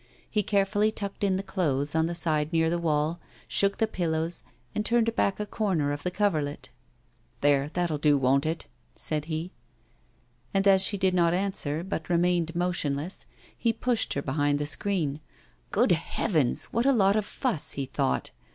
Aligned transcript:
He 0.27 0.41
carefully 0.41 0.91
tucked 0.91 1.23
in 1.23 1.37
the 1.37 1.43
clothes 1.43 1.93
on 1.93 2.07
the 2.07 2.15
side 2.15 2.51
near 2.51 2.71
the 2.71 2.79
wall, 2.81 3.19
shook 3.47 3.77
the 3.77 3.85
pillows, 3.85 4.41
and 4.73 4.83
turned 4.83 5.15
back 5.15 5.39
a 5.39 5.45
corner 5.45 5.91
of 5.91 6.01
the 6.01 6.09
coverlet. 6.09 6.69
'There, 7.41 7.69
that'll 7.73 7.99
do; 7.99 8.17
won't 8.17 8.47
it?' 8.47 8.65
said 8.95 9.25
he. 9.25 9.51
And 10.55 10.67
as 10.67 10.83
she 10.83 10.97
did 10.97 11.13
not 11.13 11.35
answer, 11.35 11.83
but 11.83 12.09
remained 12.09 12.55
motionless, 12.55 13.27
he 13.55 13.71
pushed 13.71 14.15
her 14.15 14.23
behind 14.23 14.57
the 14.57 14.65
screen. 14.65 15.19
'Good 15.69 15.91
heavens! 15.91 16.65
what 16.73 16.87
a 16.87 16.93
lot 16.93 17.15
of 17.15 17.23
fuss,' 17.23 17.73
he 17.73 17.85
thought. 17.85 18.31